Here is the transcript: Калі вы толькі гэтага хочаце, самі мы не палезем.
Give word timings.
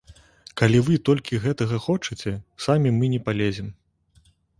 Калі 0.59 0.79
вы 0.87 0.95
толькі 1.09 1.41
гэтага 1.43 1.79
хочаце, 1.87 2.33
самі 2.69 2.95
мы 2.97 3.05
не 3.13 3.21
палезем. 3.29 3.67